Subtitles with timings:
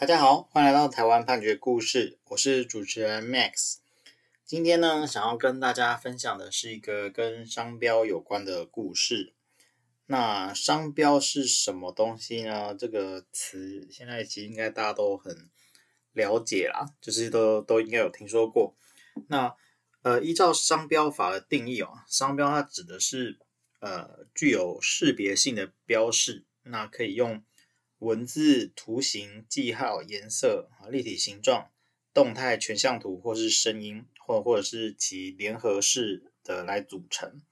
[0.00, 3.74] 大家好，欢迎来到台湾判决故事，我是主持人 Max。
[4.46, 9.34] 今天呢，想要跟大家分享的是一个跟商标有关的故事。
[10.06, 12.74] 那商标是什么东西呢？
[12.74, 15.50] 这个词现在其实应该大家都很
[16.14, 18.74] 了解啦，就是都都应该有听说过。
[19.28, 19.54] 那
[20.00, 23.38] 呃，依照商标法的定义哦，商标它指的是
[23.80, 27.44] 呃具有识别性的标示，那可以用。
[28.00, 31.70] 文字、图形、记号、颜色啊、立体形状、
[32.14, 37.42] 动态全像图，或是声音，或或者是其联合式的来组成。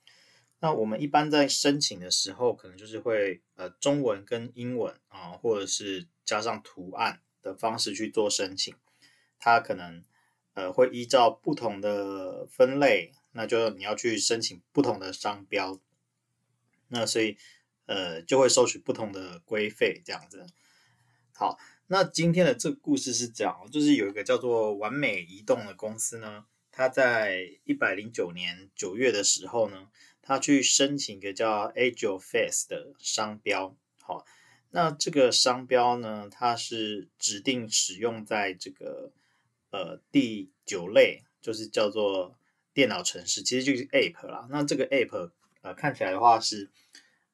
[0.60, 8.74] 那我们一般在申请的时候，可能就是会呃中文跟英文啊，或者是加上图案的方式去做申请。
[9.38, 10.02] 它可能
[10.54, 15.78] 呃会依照不同的分类，那就你要去申请不同的商标。
[16.88, 17.36] 那所以。
[17.88, 20.44] 呃，就会收取不同的规费，这样子。
[21.32, 29.88] 好，那今天的这个故事是这样，就是有一个叫做完美移动的公司呢，他在一百零九年九月的时候呢，
[30.20, 33.74] 他去申请一个叫 Agileface 的商标。
[34.02, 34.26] 好，
[34.72, 39.12] 那这个商标呢，它是指定使用在这个
[39.70, 42.36] 呃第九类，就是叫做
[42.74, 44.46] 电脑程式，其实就是 App 啦。
[44.50, 45.30] 那这个 App
[45.62, 46.68] 呃看起来的话是。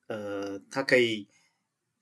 [0.07, 1.29] 呃，它可以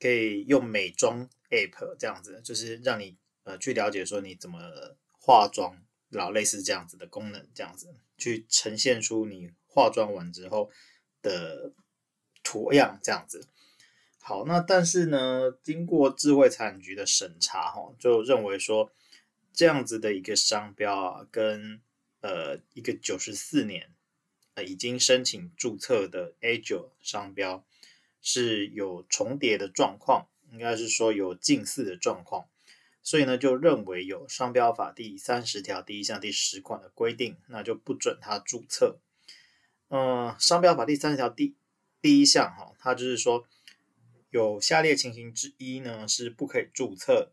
[0.01, 4.59] 可以用美妆 app 这样子，就是让你呃去了解说你怎么
[5.21, 10.71] 化妆，然后类似这样子的功能，这样子去呈现出你化妆完之后
[11.23, 11.73] 的
[12.43, 13.47] 图样，这样子。
[14.19, 18.93] 好，那但是呢，经过智慧产局的审查，哈，就认为说
[19.53, 21.81] 这样子的一个商标啊，跟
[22.21, 23.91] 呃一个九十四年
[24.55, 27.65] 呃已经申请注册的 Agile 商标。
[28.23, 32.49] 是有重叠的状况，应该是说有近似的状况，
[33.03, 39.01] 所以呢就认为有商标法第三十条第一项第十款的规定，那就不准他注册。
[39.89, 41.57] 嗯、商标法第三十条第
[42.01, 43.45] 第一项哈，它就是说
[44.31, 47.33] 有下列情形之一呢是不可以注册，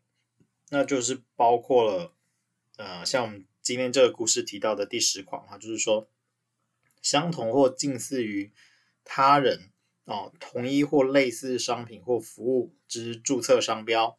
[0.69, 2.13] 那就是包括了
[2.77, 6.09] 呃像我们今天这个故事提到的第十款哈，就是说
[7.01, 8.51] 相同或近似于
[9.03, 9.69] 他人。
[10.09, 14.17] 哦，同一或类似商品或服务之注册商标，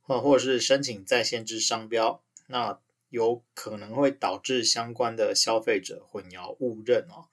[0.00, 2.80] 或或者是申请再现之商标，那
[3.10, 7.28] 有可能会导致相关的消费者混淆误认哦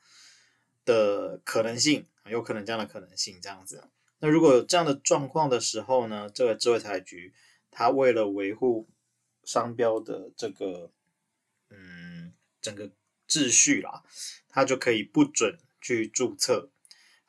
[0.85, 3.89] 的可能性，有可能这样的可能性这样子。
[4.19, 7.33] 那如果有这样的状况的时候呢，这个智慧财局
[7.71, 8.87] 它为了维护
[9.43, 10.91] 商标的这个
[11.71, 12.31] 嗯
[12.61, 12.91] 整个
[13.27, 14.03] 秩序啦，
[14.47, 16.69] 它就可以不准去注册。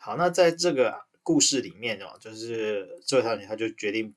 [0.01, 4.15] 好，那在这个故事里面哦，就是这位少女，她就决定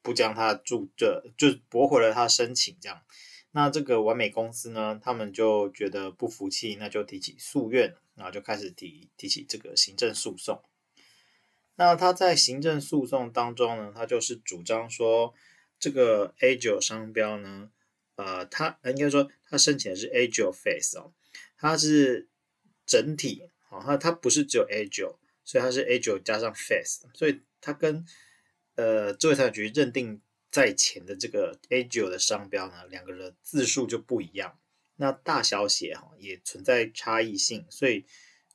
[0.00, 3.02] 不将他住这就驳回了他申请这样。
[3.50, 10.62] 那这个完美公司呢，他们就觉得不服气，那就提起诉愿，然后就开始提提起这个行政诉讼。
[11.74, 15.34] 那他在行政诉讼当中呢，他就是主张说，
[15.80, 17.70] 这个 Agile 商标呢，
[18.14, 21.12] 呃，他应该说他申请的是 Agileface 哦，
[21.58, 22.28] 它是
[22.86, 23.50] 整体。
[23.68, 28.04] 好，它它不是只有 Agile，所以它是 Agile 加上 Face，所以它跟
[28.76, 34.58] 呃智慧财产局认定在前的这个 Agile 的商标呢，两个人字数就不一样，
[34.96, 38.06] 那大小写哈也存在差异性，所以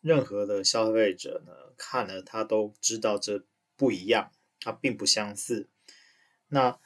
[0.02, 3.44] 任何的消费者呢看了他都知道这
[3.76, 5.70] 不一样，它并不相似。
[6.48, 6.80] 那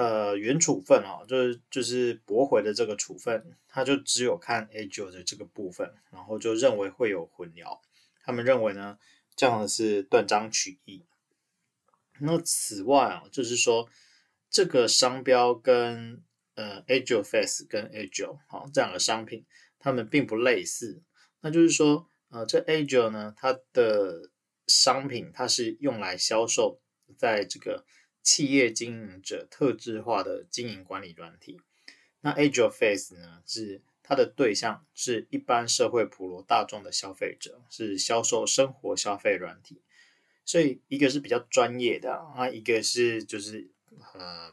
[0.00, 7.80] 呃，原处分啊，就是就是驳回的这个处分，他就只有看 A 九的这个部分，然后就认为会有混淆。
[8.24, 8.96] 他们认为呢，
[9.36, 11.04] 这样的是断章取义。
[12.18, 13.90] 那此外啊，就是说
[14.48, 16.24] 这个商标跟
[16.54, 19.44] 呃 A 九 Face 跟 A 九好这两个商品，
[19.78, 21.02] 它们并不类似。
[21.42, 24.30] 那就是说，呃，这 A 九呢，它的
[24.66, 26.80] 商品它是用来销售
[27.18, 27.84] 在这个。
[28.22, 31.60] 企业经营者特质化的经营管理软体，
[32.20, 39.80] 那 Agileface 呢，是它的对象是一般社会普罗大众的消费者，是销售生活消费软体，
[40.44, 43.70] 所以一个是比较专业的啊，一个是就是
[44.14, 44.52] 呃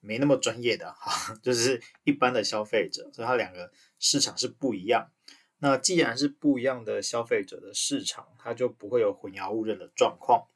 [0.00, 5.10] 没那么专业的哈， 就是一般的消费者，所以它两个市场是不一样。
[5.58, 10.48] 那既然是不一样的消费者的市场，它就不会有混淆误认的状况。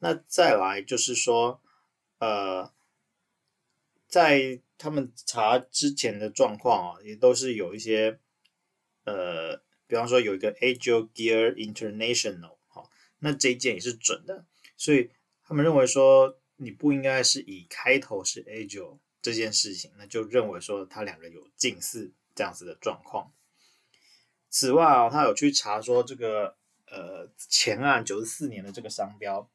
[0.00, 1.62] 那再来就是说，
[2.18, 2.70] 呃，
[4.08, 8.18] 在他们查之前的状况啊，也都是有一些，
[9.04, 9.56] 呃，
[9.86, 14.44] 比方说有一个 Agile Gear International，好，那这一件也是准的，
[14.76, 15.10] 所以
[15.44, 23.32] 他们认为说，你不应该是以开头是 Agile 这件事情，那就认为说他两个有近似这样子的状况。
[24.48, 26.56] 此外啊，他有去查说这个
[26.86, 29.48] 呃前案九十四年的这个商标，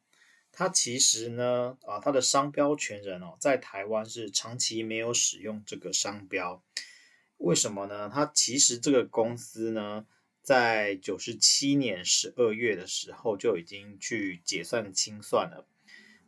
[0.56, 6.64] 它其实呢啊，它的商标权人哦，在台湾是长期没有使用这个商标。
[7.38, 8.10] 为什么呢？
[8.12, 10.06] 它其实这个公司呢，
[10.42, 15.68] 在九十七年十二月的时候就已经去解散清算了。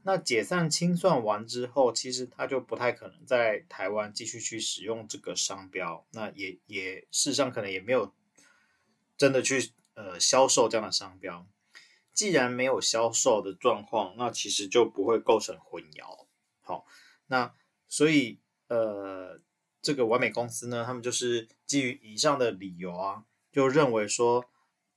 [0.04, 6.06] 那解散清算完之后，其实它就不太可能在台湾继续去使用这个商标。
[6.12, 8.14] 那也也事实上可能也没有。
[9.18, 11.48] 真的去呃销售这样的商标，
[12.18, 16.26] 既然没有销售的状况，那其实就不会构成混淆。
[16.62, 16.84] 好，
[17.28, 17.54] 那
[17.88, 19.40] 所以呃
[19.84, 24.44] 这个完美公司呢，他们就是基于以上的理由啊，就认为说，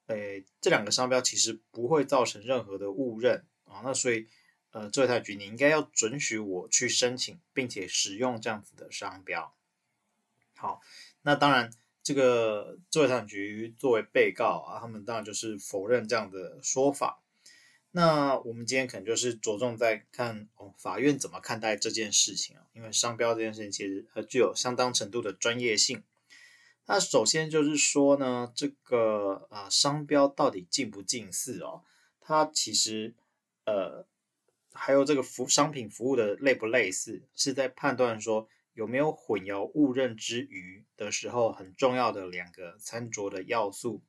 [0.06, 4.26] 诶这两个商标其实不会造成任何的误认啊，那所以
[4.70, 9.54] 呃这位台局，你应该要准许我去申请并且使用这样子的商标。
[10.56, 10.80] 好，
[11.20, 11.70] 那当然。
[12.02, 17.22] 这个作业产局作为被告啊，他们当然就是否认这样的说法。
[17.92, 22.62] 那我们今天可能就是着重在看哦，法院怎么看待这件事情啊？
[22.72, 26.02] 因为商标这件事情其实它具有相当程度的专业性。
[26.86, 31.82] 那首先就是说呢，这个啊商标到底近不近似哦？
[32.20, 33.14] 它其实
[33.66, 34.06] 呃
[34.72, 38.48] 还有这个服商品服务的类不类似，是在判断说。
[38.72, 44.02] 有没有混淆误认之余的时候，很重要的两个餐桌的要素，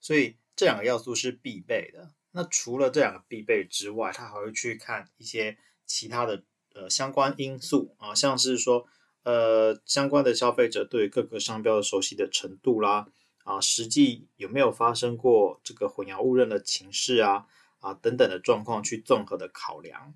[0.00, 2.12] 所以这两个要素是必备的。
[2.32, 6.44] 那除了这两个必备之外，他还会去看一些其他的
[6.74, 8.86] 呃相关因素啊，像是说
[9.24, 13.08] 呃相关的消费者对各个商标的熟悉的程度啦，
[13.44, 17.46] 啊实际有没有发生过这个混淆误认的情势啊
[17.80, 20.14] 啊等等的状况去综合的考量。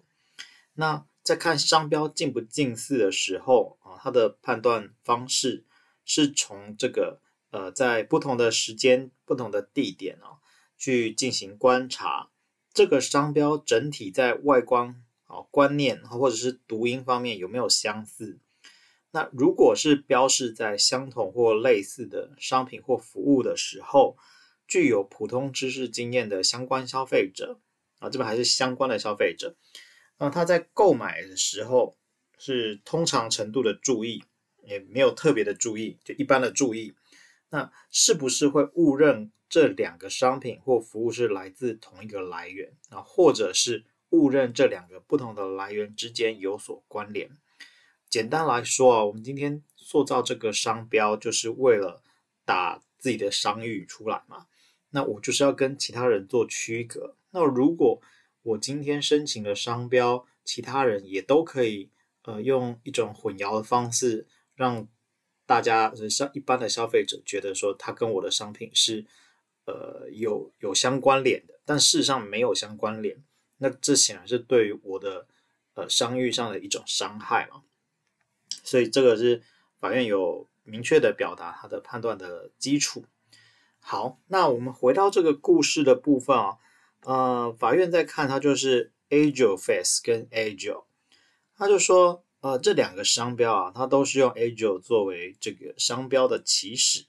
[0.75, 5.65] 那在看商标近不近似的时候啊，它的判断方式
[6.05, 10.37] 是从这个呃，在不同的时间、不同的地点啊，
[10.77, 12.29] 去进行观察
[12.75, 18.39] 这个商标整体在外观啊、观念或者是读音方面有没有相似。
[19.13, 24.19] 那如果是标示在相同或类似的商品或服务的时候，
[24.69, 27.61] 具有普通知识经验的相关消费者
[28.01, 29.57] 啊，这边还是相关的消费者。
[30.25, 31.99] 那他在购买的时候
[32.39, 34.25] 是通常程度的注意，
[34.63, 36.95] 也没有特别的注意，就一般的注意。
[37.51, 43.03] 那是不是会误认这两个商品或服务是来自同一个来源啊？
[43.03, 47.31] 或者是误认这两个不同的来源之间有所关联？
[48.09, 52.03] 简单来说啊，我们今天塑造这个商标就是为了
[52.47, 54.47] 打自己的商誉出来嘛。
[54.89, 57.15] 那我就是要跟其他人做区隔。
[57.31, 58.01] 那如果
[58.45, 61.91] 我今天申请的商标，其他人也都可以，
[62.25, 64.87] 呃，用一种混淆的方式，让
[65.47, 69.07] 大家像一般的消费者觉得说，它跟我的商品是，
[69.65, 73.25] 呃，有有相关联的，但事实上没有相关联。
[73.57, 75.27] 那这显然是对于我的
[75.73, 77.63] 呃商誉上的一种伤害嘛。
[78.63, 79.43] 所以这个是
[79.79, 83.07] 法院有明确的表达它的判断的基础。
[83.81, 86.59] 好，那我们回到这个故事的部分啊。
[87.05, 90.85] 呃，法院在看它就是 age face 跟 Agio，
[91.55, 97.07] 他就说，呃，这两个商标啊，它都是用 Agio 作为这个商标的起始。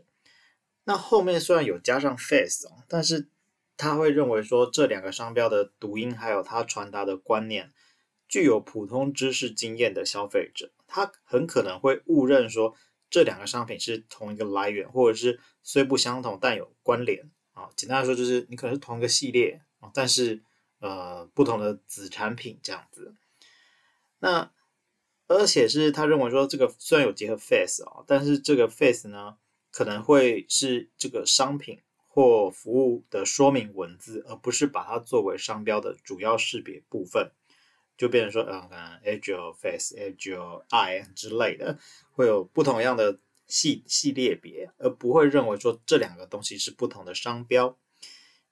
[0.84, 3.30] 那后面虽然有加上 Face，哦，但是
[3.78, 7.72] 他会认为说，这两个商标的读音还有它传达的观念，
[8.28, 12.76] 具有普通知识经验的消费者，他很可能会误认说，
[13.10, 17.70] 这两个商品是同一个来源，或者是虽不相同但有关联啊。
[17.76, 19.62] 简单来说，就是你可能是同一个系列。
[19.94, 20.42] 但是，
[20.80, 23.16] 呃，不同的子产品这样子，
[24.20, 24.52] 那
[25.28, 29.38] 而且是他认为说，这个虽然有结合 face 啊，但是这个 face 呢，
[29.72, 37.32] 可能会是这个商品或服务的说明文字，而不是把它作为商标的主要识别部分，
[37.98, 41.80] 就变成说，嗯，可能 Agiofast、Agio-i 之类的，
[42.12, 47.78] 会有不同样的系系列别，而不会认为说这两个东西是不同的商标。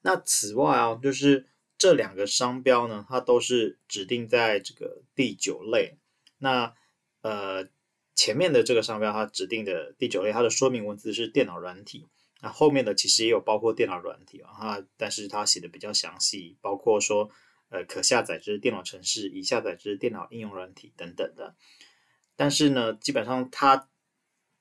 [0.05, 5.98] 那此外啊，就是这两个商标呢，它都是指定在这个第九类。
[6.38, 6.75] 那
[7.22, 7.69] 呃，
[8.13, 12.05] 前面的这个商标它指定的第九类，它的说明文字是电脑软体。
[12.41, 17.31] 那后面的其实也有包括电脑软体啊，它但是它写的比较详细，包括说
[17.69, 21.55] 呃可下载之电脑程式、已下载之电脑应用软体等等的。
[22.36, 23.88] 但是呢，基本上它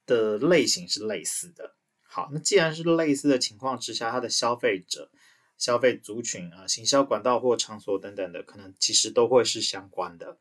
[0.06, 1.74] 的类型是类似的。
[2.04, 5.10] 好，那既然是类似的情况之下，它的消费者。
[5.62, 10.36] 消费族群啊、行销管道或场所等等的，可能其实都会是相关的。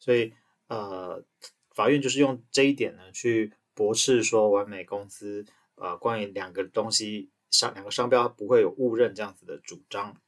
[0.00, 0.32] 所以，
[0.66, 1.22] 呃，
[1.70, 10.20] 法院就是用这一点呢，去驳斥说完美公司呃关于两个东西商两个商标不会有误认这样子的主张。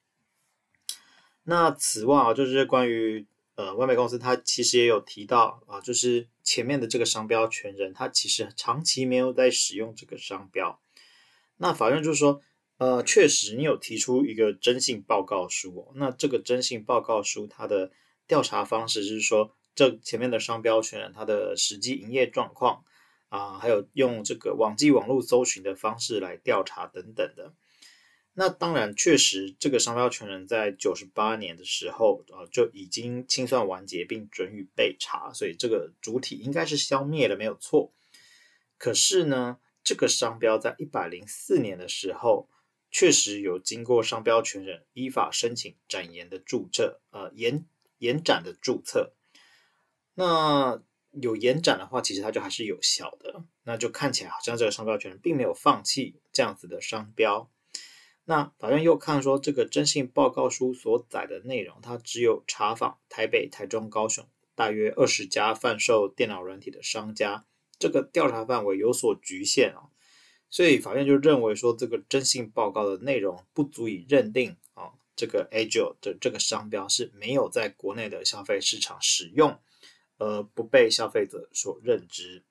[1.43, 3.27] 那此外啊，就是关于
[3.57, 10.81] 呃完美公司，它其实也有提到啊，就是前面的这个商标权人，他其实长期没有在使用这个商标。
[11.57, 12.41] 那法院就是说，
[12.79, 17.91] 呃，确实你有提出一个征信报告书哦，那这个征信报告书它的
[18.27, 19.55] 调查方式是说。
[19.79, 22.83] 这前面的商标权人，他的实际营业状况
[23.29, 27.53] 啊，还有用这个网际网络搜寻的方式来调查等等的。
[28.33, 37.93] 那当然，确实这个商标权人在九十八年的时候啊，就已经清算完结并准予备查，所以这个主体应该是消灭了，没有错。
[38.79, 42.49] 可是呢，这个商标在一百零四年的时候，
[42.99, 47.67] 确实有经过商标权人依法申请展延的注册，呃，延
[47.99, 49.13] 延展的注册。
[50.15, 53.45] 那有延展的话，其实它就还是有效的。
[53.65, 57.51] 那就看起来好像这个商标权人并没有放弃这样子的商标。
[58.25, 67.45] 那法院又看说，这个征信报告书所载的内容，它只有查访台北、台中、高雄大约二十家贩售电脑软体的商家，
[67.79, 69.93] 这个调查范围有所局限啊。
[70.51, 79.59] 所以法院就认为说，这个征信报告的内容不足以认定啊，这个 Agile 的这个商标是没有在国内的消费市场使用。
[80.19, 82.43] 而不被消费者所认知，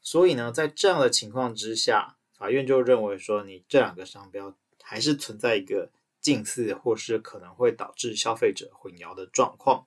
[0.00, 9.86] 所以呢，在这样的情况之下，法院就认为说，你这两个商标还是存在一个近似，或是可能会导致消费者混淆的状况。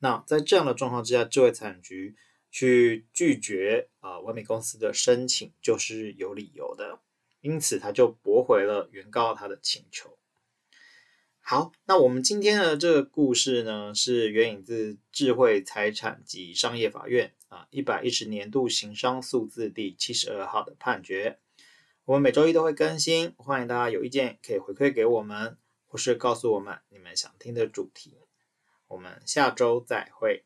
[0.00, 2.16] 那在这样的状况之下，智慧财产局
[2.50, 7.00] 去拒绝啊完美公司的申请，就是有理由的，
[7.40, 10.16] 因此他就驳回了原告他的请求。
[11.38, 21.38] 好，那我们今天的这个故事呢，是援引自智慧财产及商业法院啊一百一十年度刑商诉字第七十二号的判决。
[22.04, 28.18] 我们每周一都会更新，欢迎大家有意见可以回馈给我们，或是告诉我们你们想听的主题。
[28.88, 30.44] 我们下周再会。